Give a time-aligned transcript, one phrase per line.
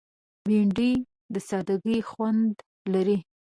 [0.45, 0.93] بېنډۍ
[1.33, 2.53] د سادګۍ خوند
[2.93, 3.17] لري